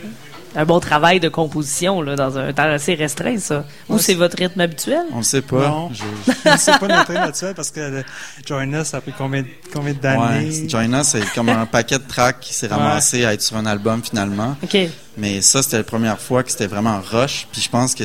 un 0.57 0.65
bon 0.65 0.81
travail 0.81 1.21
de 1.21 1.29
composition 1.29 2.01
là, 2.01 2.17
dans 2.17 2.39
un 2.39 2.53
temps 2.53 2.63
assez 2.71 2.95
restreint, 2.95 3.39
ça. 3.39 3.65
Ou 3.89 3.93
Ouais, 3.95 3.99
c'est 3.99 4.07
c'est- 4.07 4.15
votre 4.15 4.37
rythme 4.39 4.61
habituel? 4.61 5.03
On 5.13 5.19
le 5.19 5.23
sait 5.23 5.43
pas. 5.43 5.69
Non. 5.69 5.91
Je- 5.93 6.57
c'est 6.57 6.77
pas 6.81 6.89
notre 6.89 7.13
là-dessus 7.13 7.53
parce 7.55 7.71
que 7.71 8.03
Join 8.47 8.73
Us, 8.75 8.85
ça 8.89 8.97
a 8.97 9.01
pris 9.03 9.13
combien, 9.17 9.45
combien 9.73 9.93
Ouais, 9.93 9.99
d'années? 10.01 10.69
Join 10.69 10.93
Us, 10.99 11.07
c'est 11.09 11.25
comme 11.35 11.51
un 11.51 11.67
paquet 11.67 11.99
de 11.99 12.05
tracks 12.09 12.41
qui 12.41 12.55
s'est 12.55 12.69
Ouais. 12.69 12.75
ramassé 12.75 13.25
à 13.27 13.35
être 13.35 13.43
sur 13.43 13.57
un 13.59 13.67
album 13.67 14.03
finalement. 14.03 14.57
OK. 14.63 14.77
Mais 15.19 15.41
ça, 15.43 15.63
c'était 15.63 15.79
la 15.79 15.85
première 15.85 16.19
fois 16.19 16.43
que 16.43 16.51
c'était 16.51 16.67
vraiment 16.67 17.01
rush. 17.01 17.47
Puis 17.53 17.61
je 17.61 17.69
pense 17.69 17.95
que 17.95 18.05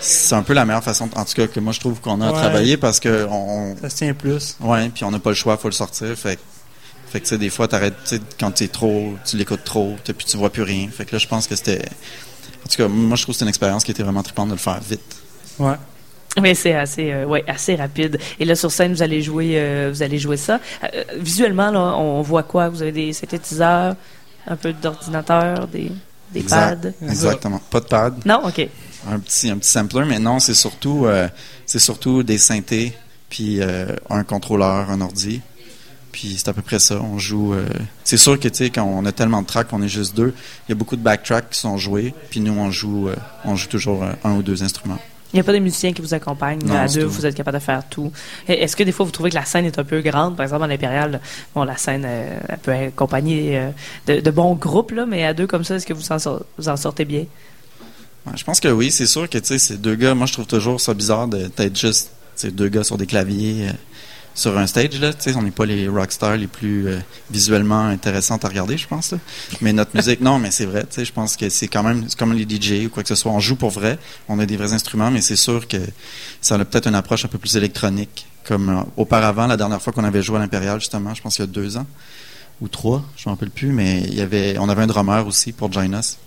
c'est- 0.00 0.34
un 0.34 0.42
peu 0.42 0.52
la 0.52 0.64
meilleure 0.64 0.82
façon, 0.84 1.08
en 1.14 1.24
tout 1.24 1.34
cas, 1.34 1.46
que 1.46 1.60
moi 1.60 1.72
je 1.72 1.80
trouve 1.80 2.00
qu'on 2.00 2.20
a 2.20 2.28
à 2.28 2.32
travailler 2.32 2.76
parce 2.76 3.00
que 3.00 3.26
on, 3.30 3.76
Ça 3.80 3.90
se 3.90 3.96
tient 3.96 4.14
plus. 4.14 4.56
ouais, 4.60 4.88
puis 4.90 5.04
on 5.04 5.10
n'a 5.10 5.18
pas 5.18 5.30
le 5.30 5.36
choix, 5.36 5.56
faut 5.56 5.68
le 5.68 5.72
sortir. 5.72 6.08
Fait, 6.16 6.36
que- 6.36 6.40
fait 7.10 7.20
que 7.20 7.24
tu 7.24 7.30
sais, 7.30 7.38
des 7.38 7.50
fois, 7.50 7.66
t'arrêtes, 7.68 7.94
tu 8.04 8.16
sais, 8.16 8.22
quand 8.38 8.50
t'es 8.52 8.68
trop, 8.68 9.14
tu 9.24 9.36
l'écoutes 9.36 9.64
trop, 9.64 9.96
t'as- 10.04 10.12
puis 10.12 10.26
tu 10.26 10.36
vois 10.36 10.50
plus 10.50 10.62
rien. 10.62 10.88
Fait 10.90 11.04
que 11.04 11.12
là, 11.14 11.18
je 11.18 11.26
pense 11.26 11.46
que 11.46 11.56
c'était, 11.56 11.82
en 12.64 12.68
tout 12.68 12.76
cas, 12.76 12.88
moi 12.88 13.16
je 13.16 13.22
trouve 13.22 13.34
que 13.34 13.38
c'est 13.38 13.44
une 13.44 13.48
expérience 13.48 13.84
qui 13.84 13.90
était 13.90 14.02
vraiment 14.02 14.22
trippante 14.22 14.48
de 14.48 14.52
le 14.54 14.58
faire 14.58 14.80
vite. 14.80 15.16
Ouais. 15.58 15.74
Mais 16.40 16.54
c'est 16.54 16.74
assez, 16.76 17.10
euh, 17.10 17.24
ouais, 17.26 17.42
assez 17.48 17.74
rapide. 17.74 18.18
Et 18.38 18.44
là, 18.44 18.54
sur 18.54 18.70
scène, 18.70 18.92
vous 18.92 19.02
allez 19.02 19.20
jouer, 19.20 19.54
euh, 19.56 19.90
vous 19.92 20.02
allez 20.02 20.18
jouer 20.18 20.36
ça. 20.36 20.60
Euh, 20.84 21.02
visuellement, 21.16 21.72
là, 21.72 21.80
on 21.96 22.22
voit 22.22 22.44
quoi? 22.44 22.68
Vous 22.68 22.82
avez 22.82 22.92
des 22.92 23.12
synthétiseurs, 23.12 23.96
un 24.46 24.54
peu 24.56 24.72
d'ordinateur, 24.72 25.66
des, 25.66 25.90
des 26.32 26.40
Exact. 26.40 26.82
pads? 27.00 27.06
Exactement. 27.10 27.60
Pas 27.68 27.80
de 27.80 27.86
pad. 27.86 28.14
Non? 28.24 28.42
OK. 28.46 28.68
Un 29.08 29.18
petit 29.18 29.50
un 29.50 29.58
petit 29.58 29.70
sampler 29.70 30.04
mais 30.04 30.18
non 30.18 30.38
c'est 30.38 30.54
surtout 30.54 31.06
euh, 31.06 31.28
c'est 31.66 31.78
surtout 31.78 32.22
des 32.22 32.38
synthés 32.38 32.92
puis 33.28 33.60
euh, 33.60 33.86
un 34.08 34.24
contrôleur 34.24 34.90
un 34.90 35.00
ordi 35.00 35.40
puis 36.12 36.34
c'est 36.36 36.48
à 36.48 36.52
peu 36.52 36.62
près 36.62 36.78
ça 36.78 37.00
on 37.00 37.18
joue 37.18 37.54
euh, 37.54 37.66
c'est 38.04 38.16
sûr 38.16 38.38
que 38.38 38.48
tu 38.48 38.56
sais 38.56 38.70
quand 38.70 38.84
on 38.84 39.06
a 39.06 39.12
tellement 39.12 39.42
de 39.42 39.46
tracks 39.46 39.68
qu'on 39.68 39.82
est 39.82 39.88
juste 39.88 40.16
deux 40.16 40.34
il 40.68 40.70
y 40.70 40.72
a 40.72 40.74
beaucoup 40.74 40.96
de 40.96 41.02
backtracks 41.02 41.50
qui 41.50 41.58
sont 41.58 41.78
joués 41.78 42.14
puis 42.30 42.40
nous 42.40 42.52
on 42.52 42.70
joue 42.70 43.08
on 43.44 43.56
joue 43.56 43.68
toujours 43.68 44.04
un 44.24 44.32
ou 44.34 44.42
deux 44.42 44.62
instruments 44.62 44.98
Il 45.32 45.36
n'y 45.36 45.40
a 45.40 45.44
pas 45.44 45.52
de 45.52 45.60
musiciens 45.60 45.92
qui 45.92 46.02
vous 46.02 46.12
accompagnent. 46.12 46.64
Non, 46.64 46.74
à 46.74 46.88
deux, 46.88 47.04
tout. 47.04 47.10
vous 47.10 47.24
êtes 47.24 47.36
capable 47.36 47.58
de 47.58 47.62
faire 47.62 47.84
tout. 47.88 48.10
Est-ce 48.48 48.74
que 48.74 48.82
des 48.82 48.90
fois, 48.90 49.06
vous 49.06 49.12
trouvez 49.12 49.30
que 49.30 49.36
la 49.36 49.44
scène 49.44 49.64
est 49.64 49.78
un 49.78 49.84
peu 49.84 50.00
grande? 50.00 50.34
Par 50.34 50.42
exemple, 50.42 50.64
à 50.64 50.66
l'Impérial, 50.66 51.20
bon, 51.54 51.62
la 51.62 51.76
scène, 51.76 52.04
elle 52.04 52.58
peut 52.58 52.72
accompagner 52.72 53.70
de, 54.08 54.18
de 54.18 54.30
bons 54.32 54.56
groupes, 54.56 54.90
là, 54.90 55.06
mais 55.06 55.24
à 55.24 55.32
deux 55.32 55.46
comme 55.46 55.62
ça, 55.62 55.76
est-ce 55.76 55.86
que 55.86 55.92
vous 55.92 56.10
en, 56.10 56.40
vous 56.58 56.68
en 56.68 56.76
sortez 56.76 57.04
bien? 57.04 57.26
Je 58.36 58.44
pense 58.44 58.60
que 58.60 58.68
oui 58.68 58.90
c'est 58.90 59.06
sûr 59.06 59.28
que 59.28 59.38
c'est 59.42 59.80
deux 59.80 59.96
gars 59.96 60.14
moi 60.14 60.26
je 60.26 60.34
trouve 60.34 60.46
toujours 60.46 60.80
ça 60.80 60.94
bizarre 60.94 61.26
d'être 61.28 61.76
juste 61.76 62.10
deux 62.44 62.68
gars 62.68 62.84
sur 62.84 62.96
des 62.96 63.06
claviers 63.06 63.68
euh, 63.68 63.72
sur 64.34 64.56
un 64.56 64.66
stage 64.66 65.00
là 65.00 65.10
on 65.36 65.42
n'est 65.42 65.50
pas 65.50 65.66
les 65.66 65.88
rockstars 65.88 66.36
les 66.36 66.46
plus 66.46 66.88
euh, 66.88 66.98
visuellement 67.30 67.86
intéressantes 67.86 68.44
à 68.44 68.48
regarder 68.48 68.78
je 68.78 68.86
pense 68.86 69.12
là. 69.12 69.18
mais 69.60 69.72
notre 69.72 69.94
musique 69.94 70.20
non 70.20 70.38
mais 70.38 70.50
c'est 70.50 70.66
vrai 70.66 70.86
je 70.96 71.12
pense 71.12 71.36
que 71.36 71.48
c'est 71.48 71.68
quand 71.68 71.82
même 71.82 72.06
comme 72.16 72.32
les 72.32 72.44
DJ 72.48 72.86
ou 72.86 72.90
quoi 72.90 73.02
que 73.02 73.08
ce 73.08 73.14
soit 73.14 73.32
on 73.32 73.40
joue 73.40 73.56
pour 73.56 73.70
vrai 73.70 73.98
on 74.28 74.38
a 74.38 74.46
des 74.46 74.56
vrais 74.56 74.72
instruments 74.72 75.10
mais 75.10 75.20
c'est 75.20 75.36
sûr 75.36 75.66
que 75.66 75.78
ça 76.40 76.54
a 76.54 76.64
peut-être 76.64 76.86
une 76.86 76.94
approche 76.94 77.24
un 77.24 77.28
peu 77.28 77.38
plus 77.38 77.56
électronique 77.56 78.26
comme 78.44 78.68
euh, 78.68 78.82
auparavant 78.96 79.46
la 79.46 79.56
dernière 79.56 79.82
fois 79.82 79.92
qu'on 79.92 80.04
avait 80.04 80.22
joué 80.22 80.36
à 80.36 80.40
l'Impérial 80.40 80.78
justement 80.78 81.14
je 81.14 81.22
pense 81.22 81.38
il 81.38 81.42
y 81.42 81.44
a 81.44 81.48
deux 81.48 81.76
ans 81.76 81.86
ou 82.60 82.68
trois 82.68 83.04
je 83.16 83.28
me 83.28 83.34
rappelle 83.34 83.50
plus 83.50 83.72
mais 83.72 84.02
il 84.02 84.14
y 84.14 84.20
avait 84.20 84.56
on 84.58 84.68
avait 84.68 84.82
un 84.82 84.86
drummer 84.86 85.26
aussi 85.26 85.52
pour 85.52 85.72
Join 85.72 85.94
Us 85.98 86.18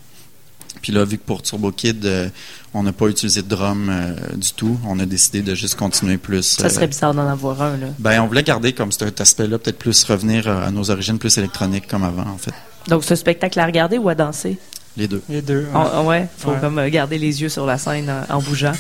puis 0.82 0.92
là, 0.92 1.06
vu 1.06 1.18
que 1.18 1.24
pour 1.24 1.42
Turbo 1.42 1.72
Kid, 1.72 2.06
euh, 2.06 2.30
on 2.74 2.84
n'a 2.84 2.92
pas 2.92 3.08
utilisé 3.08 3.42
de 3.42 3.48
drum 3.48 3.90
euh, 3.90 4.14
du 4.36 4.52
tout, 4.54 4.78
on 4.88 5.00
a 5.00 5.06
décidé 5.06 5.42
de 5.42 5.56
juste 5.56 5.76
continuer 5.76 6.18
plus. 6.18 6.44
Ça 6.44 6.66
euh, 6.66 6.70
serait 6.70 6.88
bizarre 6.88 7.14
d'en 7.14 7.28
avoir 7.28 7.62
un, 7.62 7.78
là. 7.78 7.88
ben, 8.00 8.22
on 8.22 8.28
voulait 8.28 8.44
garder 8.44 8.74
comme 8.74 8.92
cet 8.92 9.22
aspect-là, 9.22 9.60
peut-être 9.60 9.78
plus 9.80 10.04
revenir 10.04 10.48
euh, 10.48 10.68
à 10.68 10.72
nos 10.72 10.90
origines 10.92 11.18
plus 11.20 11.38
électroniques 11.38 11.88
comme 11.88 12.04
avant, 12.04 12.26
en 12.30 12.38
fait. 12.38 12.54
Donc, 12.88 13.04
ce 13.04 13.16
spectacle 13.16 13.60
à 13.60 13.66
regarder 13.66 13.98
ou 13.98 14.10
à 14.10 14.16
danser? 14.16 14.58
Les 14.98 15.08
deux. 15.08 15.22
Les 15.30 15.42
deux. 15.42 15.66
Ouais. 15.74 16.06
ouais, 16.06 16.28
faut 16.38 16.52
Ouais. 16.52 16.58
comme 16.60 16.78
euh, 16.80 16.90
garder 16.90 17.18
les 17.18 17.42
yeux 17.42 17.50
sur 17.50 17.66
la 17.66 17.78
scène 17.78 18.10
en, 18.30 18.36
en 18.38 18.42
bougeant. 18.42 18.74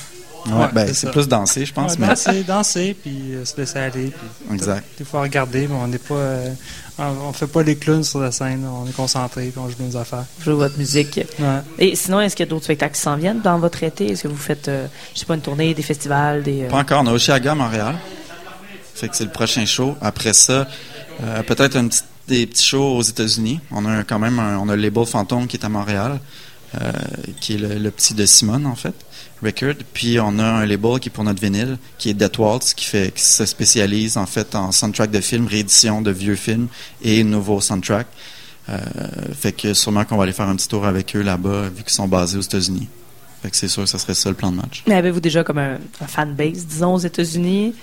Ouais, 0.45 0.68
ben, 0.74 0.94
c'est 0.94 1.10
plus 1.12 1.28
danser, 1.28 1.66
je 1.66 1.74
pense, 1.74 1.94
Ouais, 1.94 1.98
mais 2.01 2.07
danser, 2.07 2.44
danser, 2.44 2.95
puis 3.01 3.34
euh, 3.34 3.45
se 3.45 3.56
laisser 3.56 3.80
aller. 3.80 4.12
Puis 4.12 4.56
exact. 4.56 4.86
Des 4.98 5.06
fois 5.06 5.22
regarder, 5.22 5.68
mais 5.68 5.75
on 5.75 5.88
n'est 5.88 5.98
pas. 5.98 6.16
euh, 6.16 6.54
on, 7.00 7.30
on 7.30 7.34
fait 7.34 7.48
pas 7.48 7.63
les 7.63 7.78
clowns 7.78 8.04
sur 8.04 8.19
la 8.19 8.31
scène. 8.31 8.66
On 8.66 8.88
est 8.88 8.92
concentré, 8.95 9.44
puis 9.48 9.60
on 9.60 9.69
joue 9.69 9.75
nos 9.80 9.95
affaires. 9.98 10.25
Jouer 10.44 10.56
votre 10.56 10.78
musique. 10.78 11.19
Ouais. 11.40 11.60
Et 11.80 11.95
sinon, 11.95 12.19
est-ce 12.22 12.36
qu'il 12.36 12.45
y 12.45 12.48
a 12.48 12.50
d'autres 12.50 12.66
spectacles 12.66 12.95
qui 12.95 13.01
s'en 13.01 13.16
viennent 13.16 13.42
dans 13.42 13.57
votre 13.57 13.81
été? 13.84 14.12
Est-ce 14.12 14.24
que 14.24 14.28
vous 14.28 14.36
faites, 14.36 14.68
euh, 14.68 14.88
je 15.13 15.19
sais 15.19 15.25
pas, 15.25 15.36
une 15.36 15.42
tournée, 15.42 15.74
des 15.74 15.81
festivals, 15.81 16.44
des... 16.44 16.63
euh, 16.63 16.69
Pas 16.69 16.78
encore, 16.80 17.01
on 17.04 17.07
a 17.07 17.12
Oshiaga 17.13 17.54
à 17.54 17.56
Montréal. 17.56 17.96
Fait 18.96 19.07
que 19.10 19.16
c'est 19.16 19.24
le 19.25 19.31
prochain 19.31 19.66
show. 19.66 19.96
Après 20.01 20.34
ça, 20.34 20.68
euh, 21.24 21.42
peut-être 21.44 21.78
des 22.28 22.46
petits 22.48 22.63
shows 22.66 22.98
aux 22.98 23.01
États-Unis. 23.01 23.60
On 23.72 23.86
a 23.86 24.04
quand 24.04 24.19
même 24.19 24.39
un, 24.39 24.57
on 24.60 24.69
a 24.69 24.75
le 24.75 24.81
label 24.81 25.06
Fantôme 25.06 25.48
qui 25.48 25.57
est 25.57 25.66
à 25.66 25.69
Montréal, 25.69 26.19
euh, 26.81 26.92
qui 27.40 27.56
est 27.56 27.58
le, 27.58 27.75
le 27.78 27.92
petit 27.92 28.14
de 28.14 28.25
Simone 28.25 28.66
en 28.66 28.75
fait, 28.75 28.96
Record. 29.44 29.75
Puis 29.94 30.20
on 30.20 30.40
a 30.40 30.46
un 30.46 30.66
label 30.66 31.00
qui 31.00 31.10
est 31.10 31.12
pour 31.12 31.24
notre 31.24 31.42
vinyle, 31.42 31.78
qui 31.98 32.10
est 32.10 32.14
Death 32.14 32.38
Waltz, 32.38 32.74
qui 32.74 32.86
fait, 32.86 33.14
qui 33.14 33.24
se 33.24 33.46
spécialise 33.46 34.18
en 34.18 34.25
fait 34.25 34.56
en 34.56 34.72
soundtrack 34.72 35.12
de 35.12 35.20
films, 35.20 35.48
réédition 35.48 36.02
de 36.02 36.12
vieux 36.12 36.36
films 36.36 36.68
et 37.02 37.24
nouveaux 37.24 37.62
soundtracks. 37.62 38.08
Euh, 38.70 38.80
fait 39.38 39.52
que 39.52 39.74
sûrement 39.74 40.06
qu'on 40.06 40.16
va 40.16 40.24
aller 40.24 40.34
faire 40.34 40.48
un 40.48 40.56
petit 40.56 40.70
tour 40.70 40.86
avec 40.86 41.16
eux 41.16 41.22
là-bas, 41.22 41.70
vu 41.70 41.84
qu'ils 41.84 41.94
sont 41.94 42.08
basés 42.08 42.38
aux 42.38 42.42
États-Unis. 42.42 42.88
Fait 43.42 43.50
que 43.50 43.58
c'est 43.58 43.68
sûr, 43.68 43.84
que 43.84 43.90
ça 43.90 44.00
serait 44.00 44.14
ça 44.14 44.30
le 44.30 44.36
plan 44.36 44.52
de 44.52 44.56
match. 44.56 44.84
Mais 44.88 44.96
avez-vous 44.96 45.20
déjà 45.20 45.44
comme 45.44 45.58
un, 45.58 45.78
un 46.00 46.08
fanbase, 46.08 46.66
disons, 46.66 46.94
aux 46.94 47.00
États-Unis? 47.00 47.75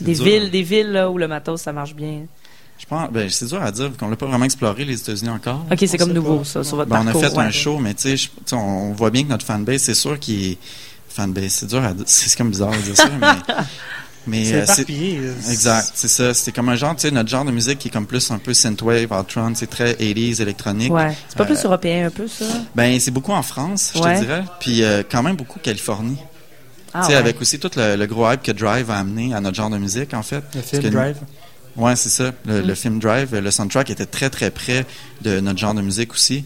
Des 0.00 0.14
dur. 0.14 0.24
villes, 0.24 0.50
des 0.50 0.62
villes 0.62 0.92
là, 0.92 1.10
où 1.10 1.18
le 1.18 1.26
matos, 1.26 1.62
ça 1.62 1.72
marche 1.72 1.94
bien? 1.94 2.22
Je 2.78 2.84
pense, 2.86 3.10
ben, 3.10 3.28
c'est 3.30 3.46
dur 3.46 3.62
à 3.62 3.72
dire, 3.72 3.88
vu 3.90 3.96
qu'on 3.96 4.08
l'a 4.08 4.16
pas 4.16 4.26
vraiment 4.26 4.44
exploré 4.44 4.84
les 4.84 5.00
États-Unis 5.00 5.30
encore. 5.30 5.64
OK, 5.72 5.78
c'est 5.86 5.96
comme 5.98 6.12
nouveau, 6.12 6.38
pas. 6.38 6.44
ça, 6.44 6.62
sur 6.64 6.76
votre 6.76 6.90
Ben, 6.90 6.98
on 6.98 7.06
a 7.08 7.12
parcours. 7.12 7.22
fait 7.22 7.38
un 7.38 7.50
show, 7.50 7.78
mais 7.78 7.94
tu 7.94 8.16
sais, 8.16 8.28
on, 8.52 8.56
on 8.56 8.92
voit 8.92 9.10
bien 9.10 9.24
que 9.24 9.28
notre 9.30 9.46
fanbase, 9.46 9.80
c'est 9.82 9.94
sûr 9.94 10.18
qu'il 10.20 10.44
est 10.52 10.58
fanbase. 11.08 11.52
C'est 11.52 11.66
dur 11.66 11.82
à 11.82 11.94
dire, 11.94 12.04
c'est 12.06 12.36
comme 12.36 12.50
bizarre 12.50 12.72
de 12.72 12.76
dire 12.76 12.96
ça, 12.96 13.08
mais, 13.18 13.26
mais 14.26 14.44
C'est 14.66 14.90
euh, 14.90 14.94
euh, 15.20 15.50
exact, 15.50 15.90
c'est 15.94 16.08
ça. 16.08 16.34
C'est 16.34 16.52
comme 16.52 16.68
un 16.68 16.76
genre, 16.76 16.94
tu 16.94 17.02
sais, 17.02 17.10
notre 17.10 17.28
genre 17.30 17.44
de 17.46 17.50
musique 17.50 17.78
qui 17.78 17.88
est 17.88 17.90
comme 17.90 18.06
plus 18.06 18.30
un 18.30 18.38
peu 18.38 18.52
synthwave, 18.52 19.12
Altron, 19.12 19.52
c'est 19.54 19.68
très 19.68 19.94
80s 19.94 20.42
électronique. 20.42 20.92
Ouais. 20.92 21.16
C'est 21.28 21.38
pas 21.38 21.44
plus 21.46 21.58
Euh, 21.58 21.64
européen 21.68 22.06
un 22.06 22.10
peu, 22.10 22.28
ça? 22.28 22.44
Ben, 22.74 23.00
c'est 23.00 23.10
beaucoup 23.10 23.32
en 23.32 23.42
France, 23.42 23.92
je 23.94 24.00
Ouais. 24.00 24.16
te 24.16 24.24
dirais, 24.24 24.44
puis 24.60 24.82
euh, 24.82 25.02
quand 25.10 25.22
même 25.22 25.36
beaucoup 25.36 25.58
Californie. 25.60 26.18
Ah, 26.92 27.00
tu 27.00 27.06
sais, 27.06 27.12
ouais. 27.12 27.18
avec 27.18 27.40
aussi 27.40 27.58
tout 27.58 27.70
le, 27.76 27.96
le 27.96 28.06
gros 28.06 28.30
hype 28.30 28.42
que 28.42 28.52
Drive 28.52 28.90
a 28.90 28.98
amené 28.98 29.34
à 29.34 29.40
notre 29.40 29.56
genre 29.56 29.70
de 29.70 29.78
musique, 29.78 30.12
en 30.14 30.22
fait. 30.22 30.42
Le 30.54 30.60
film 30.62 30.82
que- 30.82 30.88
Drive? 30.88 31.16
Ouais, 31.76 31.96
c'est 31.96 32.08
ça. 32.08 32.32
Le, 32.46 32.62
Mm. 32.62 32.66
le 32.66 32.74
film 32.74 32.98
Drive, 32.98 33.34
le 33.34 33.50
soundtrack 33.50 33.90
était 33.90 34.06
très 34.06 34.30
très 34.30 34.50
près 34.50 34.86
de 35.22 35.40
notre 35.40 35.58
genre 35.58 35.74
de 35.74 35.82
musique 35.82 36.12
aussi. 36.12 36.44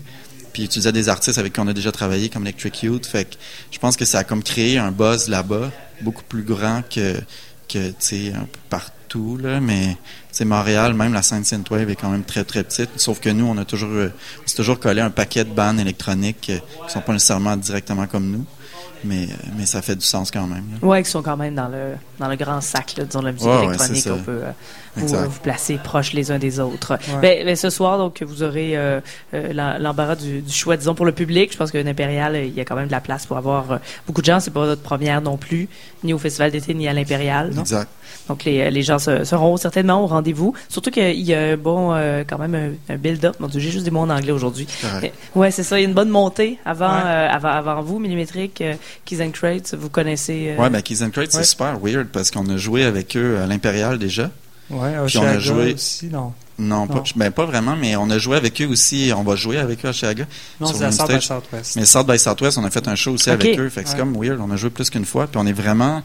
Puis 0.53 0.63
il 0.63 0.67
utilisait 0.67 0.93
des 0.93 1.09
artistes 1.09 1.39
avec 1.39 1.53
qui 1.53 1.61
on 1.61 1.69
a 1.69 1.73
déjà 1.73 1.93
travaillé, 1.93 2.29
comme 2.29 2.43
Electric 2.43 2.83
Youth. 2.83 3.07
Fait 3.07 3.25
que 3.25 3.37
je 3.71 3.79
pense 3.79 3.97
que 3.97 4.05
ça 4.05 4.21
a 4.21 4.25
comme 4.25 4.43
créé 4.43 4.79
un 4.79 4.91
buzz 4.91 5.29
là-bas, 5.29 5.71
beaucoup 6.01 6.25
plus 6.25 6.43
grand 6.43 6.83
que, 6.83 7.21
que 7.69 7.91
tu 7.91 7.95
sais, 8.01 8.33
un 8.35 8.41
peu 8.41 8.59
partout. 8.69 9.37
Là. 9.41 9.61
Mais 9.61 9.97
sais, 10.33 10.45
Montréal, 10.45 10.95
même 10.95 11.13
la 11.13 11.23
scène 11.23 11.45
synthwave 11.45 11.89
est 11.91 11.97
quand 11.97 12.11
même 12.11 12.25
très 12.25 12.45
très 12.45 12.65
petite. 12.65 12.91
Sauf 12.97 13.21
que 13.21 13.29
nous, 13.31 13.45
on 13.47 13.57
a 13.59 13.65
toujours, 13.65 13.91
euh, 13.91 14.13
on 14.45 14.47
s'est 14.49 14.57
toujours 14.57 14.81
collé 14.81 15.01
un 15.01 15.11
paquet 15.11 15.45
de 15.45 15.51
bandes 15.51 15.79
électroniques 15.79 16.51
euh, 16.51 16.59
qui 16.87 16.93
sont 16.93 17.01
pas 17.01 17.13
nécessairement 17.13 17.57
directement 17.57 18.07
comme 18.07 18.31
nous. 18.31 18.45
Mais, 19.05 19.25
euh, 19.25 19.35
mais 19.57 19.67
ça 19.67 19.83
fait 19.83 19.97
du 19.97 20.05
sens 20.05 20.31
quand 20.31 20.47
même. 20.47 20.65
Ouais, 20.83 21.03
qui 21.03 21.11
sont 21.11 21.23
quand 21.23 21.37
même 21.37 21.55
dans 21.55 21.69
le, 21.69 21.95
dans 22.19 22.29
le 22.29 22.37
grand 22.37 22.61
sac, 22.61 22.95
là, 22.97 23.05
disons, 23.05 23.21
de 23.21 23.27
la 23.27 23.33
musique 23.33 23.49
Ouais, 23.49 23.65
électronique. 23.65 24.05
on 24.11 24.19
peut 24.19 24.41
euh, 24.45 24.51
vous, 24.97 25.15
euh, 25.15 25.27
placer 25.43 25.79
proches 25.83 26.13
les 26.13 26.31
uns 26.33 26.39
des 26.39 26.61
autres. 26.61 26.99
Ouais. 27.15 27.21
Ben, 27.21 27.47
ben, 27.47 27.57
ce 27.57 27.71
soir, 27.71 27.97
donc, 27.99 28.23
vous 28.23 28.43
aurez 28.43 28.77
euh, 28.77 29.01
l'em- 29.33 29.77
l'embarras 29.81 30.17
du, 30.17 30.41
du 30.43 30.53
choix, 30.53 30.77
disons, 30.77 30.95
pour 30.95 31.07
le 31.07 31.13
public. 31.13 31.53
Je 31.53 31.57
pense 31.57 31.71
qu'un 31.71 31.87
impérial, 31.87 32.35
euh, 32.35 32.45
il 32.45 32.55
y 32.55 32.61
a 32.61 32.65
quand 32.65 32.77
même 32.77 32.87
de 32.89 32.93
la 32.93 33.01
place 33.01 33.27
pour 33.27 33.37
avoir 33.37 33.73
euh, 33.73 33.77
beaucoup 34.07 34.21
de 34.21 34.27
gens. 34.27 34.41
C'est 34.41 34.51
pas 34.53 34.67
votre 34.67 34.83
première 34.83 35.21
non 35.23 35.37
plus, 35.37 35.69
ni 36.05 36.13
au 36.13 36.19
Festival 36.19 36.51
d'été, 36.51 36.75
ni 36.75 36.87
à 36.89 36.93
l'impérial. 36.93 37.53
Exact. 37.59 37.89
Donc, 38.29 38.45
les, 38.45 38.71
les 38.71 38.83
gens 38.83 38.99
se- 38.99 39.25
seront 39.25 39.57
certainement 39.57 40.03
au 40.03 40.07
rendez-vous. 40.07 40.55
Surtout 40.69 40.91
qu'il 40.91 41.21
y 41.21 41.35
a 41.35 41.41
un 41.41 41.57
bon, 41.57 41.95
euh, 41.95 42.23
quand 42.29 42.39
même, 42.39 42.55
un, 42.89 42.95
un 42.95 42.97
build-up. 42.97 43.37
Mon 43.41 43.47
Dieu, 43.49 43.61
j'ai 43.61 43.71
juste 43.71 43.85
des 43.85 43.91
mots 43.91 44.01
en 44.01 44.11
anglais 44.11 44.33
aujourd'hui. 44.33 44.67
Ouais, 45.35 45.51
c'est 45.51 45.63
ça. 45.63 45.79
Il 45.79 45.83
y 45.83 45.87
a 45.87 45.89
une 45.89 45.95
bonne 45.95 46.11
montée 46.11 46.59
avant, 46.65 46.91
Ouais. 46.91 47.01
euh, 47.07 47.29
avant, 47.31 47.49
avant 47.49 47.81
vous, 47.83 47.99
Millimétrique, 47.99 48.61
euh, 48.61 48.75
Keys 49.05 49.23
and 49.23 49.31
Crates. 49.33 49.75
Vous 49.79 49.89
connaissez. 49.89 50.55
euh, 50.57 50.63
Ouais, 50.63 50.71
ben 50.71 50.83
Keys 50.83 51.03
and 51.03 51.11
Crates, 51.11 51.33
Ouais. 51.35 51.43
c'est 51.43 51.45
super 51.45 51.79
weird 51.83 52.09
parce 52.09 52.31
qu'on 52.31 52.49
a 52.49 52.57
joué 52.57 52.85
avec 52.85 53.17
eux 53.17 53.39
à 53.43 53.47
l'Impérial 53.47 53.99
déjà. 53.99 54.31
Ouais, 54.71 54.93
Puis 55.07 55.19
on 55.19 55.23
a 55.23 55.27
Oshiaga 55.37 55.39
joué- 55.41 55.75
aussi, 55.75 56.07
non? 56.07 56.33
Non, 56.59 56.87
Pas, 56.87 57.03
ben, 57.17 57.31
pas 57.31 57.47
vraiment, 57.47 57.75
mais 57.75 57.97
on 57.97 58.11
a 58.11 58.19
joué 58.19 58.37
avec 58.37 58.61
eux 58.61 58.67
aussi. 58.67 59.11
On 59.17 59.23
va 59.23 59.35
jouer 59.35 59.57
avec 59.57 59.83
eux 59.85 59.89
à 59.89 59.93
Chiaga. 59.93 60.27
Non, 60.61 60.67
Sur 60.67 60.77
c'est 60.77 60.83
la 60.83 60.91
le 60.91 60.95
South 60.95 61.09
by. 61.11 61.23
Southwest. 61.23 61.77
Mais 61.77 61.87
South 61.87 62.07
by 62.07 62.19
Southwest, 62.19 62.59
on 62.59 62.65
a 62.65 62.71
fait 62.71 62.87
un 62.87 62.95
show 62.97 63.13
aussi 63.13 63.31
avec 63.31 63.59
eux. 63.59 63.69
Fait 63.71 63.83
que 63.83 63.89
c'est 63.89 63.97
comme 63.97 64.15
weird. 64.15 64.39
On 64.41 64.51
a 64.51 64.57
joué 64.57 64.69
plus 64.71 64.91
qu'une 64.91 65.07
fois. 65.07 65.27
Puis 65.27 65.41
on 65.43 65.47
est 65.47 65.53
vraiment. 65.55 66.03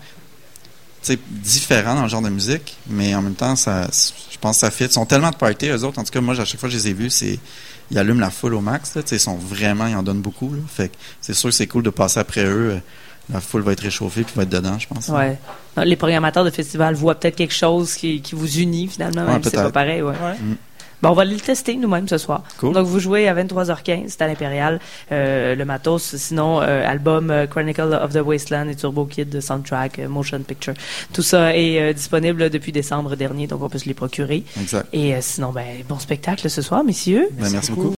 Différent 1.30 1.96
dans 1.96 2.04
le 2.04 2.10
genre 2.10 2.22
de 2.22 2.30
musique, 2.30 2.78
mais 2.88 3.14
en 3.16 3.22
même 3.22 3.36
temps, 3.36 3.56
ça, 3.56 3.88
je 4.32 4.38
pense 4.40 4.58
que 4.58 4.60
ça 4.62 4.72
fit. 4.72 4.86
Ils 4.86 4.92
sont 4.92 5.06
tellement 5.06 5.32
de 5.32 5.36
party, 5.36 5.68
eux 5.68 5.84
autres. 5.84 6.00
En 6.00 6.04
tout 6.04 6.12
cas, 6.12 6.22
moi, 6.22 6.40
à 6.40 6.46
chaque 6.46 6.60
fois 6.60 6.70
que 6.70 6.74
je 6.74 6.80
les 6.80 6.90
ai 6.90 6.94
vus, 6.94 7.10
c'est, 7.10 7.40
ils 7.92 7.98
allument 7.98 8.20
la 8.20 8.30
foule 8.32 8.54
au 8.56 8.62
max, 8.62 8.96
là. 8.96 9.04
Tu 9.04 9.10
sais, 9.10 9.16
ils 9.18 9.20
sont 9.20 9.36
vraiment, 9.36 9.88
ils 9.88 9.96
en 9.96 10.04
donnent 10.04 10.22
beaucoup, 10.22 10.54
là. 10.54 10.62
Fait 10.68 10.90
que 10.90 10.96
c'est 11.22 11.34
sûr 11.34 11.50
que 11.50 11.56
c'est 11.56 11.68
cool 11.68 11.84
de 11.84 11.90
passer 11.90 12.20
après 12.20 12.46
eux. 12.46 12.80
La 13.34 13.42
foule 13.42 13.62
va 13.64 13.72
être 13.72 13.82
réchauffée 13.82 14.24
puis 14.24 14.34
va 14.36 14.44
être 14.44 14.50
dedans, 14.50 14.78
je 14.78 14.88
pense. 14.88 15.08
Ouais. 15.08 15.40
Les 15.84 15.96
programmateurs 15.96 16.46
de 16.46 16.52
festival 16.52 16.94
voient 16.94 17.16
peut-être 17.16 17.36
quelque 17.36 17.56
chose 17.56 17.96
qui, 17.96 18.22
qui 18.22 18.36
vous 18.36 18.60
unit, 18.60 18.88
finalement, 18.88 19.26
Ouais, 19.26 19.32
même 19.34 19.44
si 19.44 19.50
c'est 19.50 19.56
pas 19.56 19.72
pareil, 19.72 20.02
ouais. 20.04 20.12
Ouais. 20.12 20.36
Bon, 21.02 21.10
on 21.10 21.14
va 21.14 21.26
le 21.26 21.36
tester 21.36 21.76
nous-mêmes 21.76 22.08
ce 22.08 22.18
soir. 22.18 22.44
Cool. 22.58 22.74
Donc, 22.74 22.88
vous 22.88 23.00
jouez 23.00 23.28
à 23.28 23.34
23h15, 23.36 24.06
c'est 24.08 24.22
à 24.22 24.28
l'Impérial, 24.28 24.80
euh, 25.12 25.56
le 25.56 25.66
matos. 25.66 26.16
Sinon, 26.16 26.62
euh, 26.62 26.86
album 26.88 27.30
euh, 27.32 27.48
Chronicle 27.48 28.00
of 28.02 28.14
the 28.14 28.22
Wasteland 28.22 28.70
et 28.70 28.76
Turbo 28.76 29.06
Kid 29.06 29.30
de 29.30 29.40
soundtrack, 29.40 30.00
euh, 30.00 30.08
motion 30.08 30.40
picture. 30.40 30.74
Tout 31.14 31.22
ça 31.22 31.56
est 31.56 31.80
euh, 31.80 31.94
disponible 31.94 32.50
depuis 32.50 32.72
décembre 32.72 33.16
dernier, 33.16 33.48
donc 33.48 33.62
on 33.62 33.70
peut 33.70 33.78
se 33.78 33.86
les 33.86 33.94
procurer. 33.94 34.44
Exact. 34.60 34.88
Et 34.94 35.14
euh, 35.14 35.20
sinon, 35.22 35.52
ben, 35.52 35.66
bon 35.88 36.00
spectacle 36.00 36.50
ce 36.50 36.62
soir, 36.62 36.84
messieurs. 36.84 37.28
Ben, 37.34 37.50
merci 37.52 37.72
beaucoup. 37.72 37.92